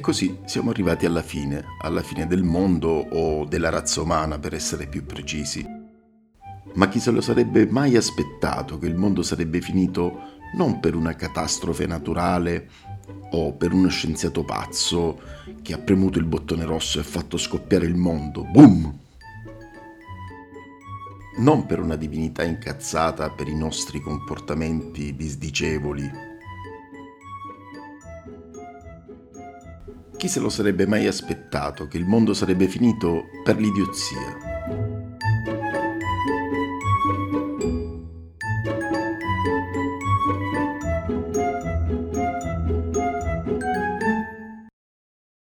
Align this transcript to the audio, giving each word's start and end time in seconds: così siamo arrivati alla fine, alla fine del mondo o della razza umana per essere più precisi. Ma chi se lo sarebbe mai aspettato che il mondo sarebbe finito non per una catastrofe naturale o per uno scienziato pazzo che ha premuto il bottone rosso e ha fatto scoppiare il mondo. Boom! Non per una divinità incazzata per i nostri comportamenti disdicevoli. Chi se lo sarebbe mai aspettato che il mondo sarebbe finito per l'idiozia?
così 0.00 0.40
siamo 0.46 0.70
arrivati 0.70 1.06
alla 1.06 1.22
fine, 1.22 1.64
alla 1.80 2.02
fine 2.02 2.26
del 2.26 2.42
mondo 2.42 2.88
o 2.88 3.44
della 3.44 3.68
razza 3.68 4.00
umana 4.00 4.36
per 4.38 4.52
essere 4.52 4.88
più 4.88 5.06
precisi. 5.06 5.64
Ma 6.74 6.88
chi 6.88 6.98
se 6.98 7.12
lo 7.12 7.20
sarebbe 7.20 7.66
mai 7.66 7.96
aspettato 7.96 8.78
che 8.78 8.86
il 8.86 8.96
mondo 8.96 9.22
sarebbe 9.22 9.60
finito 9.60 10.34
non 10.56 10.80
per 10.80 10.94
una 10.96 11.14
catastrofe 11.14 11.86
naturale 11.86 12.68
o 13.30 13.52
per 13.52 13.72
uno 13.72 13.88
scienziato 13.88 14.44
pazzo 14.44 15.20
che 15.62 15.72
ha 15.72 15.78
premuto 15.78 16.18
il 16.18 16.24
bottone 16.24 16.64
rosso 16.64 16.98
e 16.98 17.02
ha 17.02 17.04
fatto 17.04 17.36
scoppiare 17.36 17.86
il 17.86 17.96
mondo. 17.96 18.44
Boom! 18.44 18.98
Non 21.38 21.66
per 21.66 21.80
una 21.80 21.96
divinità 21.96 22.44
incazzata 22.44 23.30
per 23.30 23.46
i 23.46 23.54
nostri 23.54 24.00
comportamenti 24.00 25.14
disdicevoli. 25.14 26.10
Chi 30.16 30.28
se 30.28 30.40
lo 30.40 30.48
sarebbe 30.48 30.86
mai 30.86 31.06
aspettato 31.06 31.88
che 31.88 31.98
il 31.98 32.06
mondo 32.06 32.32
sarebbe 32.32 32.68
finito 32.68 33.24
per 33.44 33.58
l'idiozia? 33.58 35.15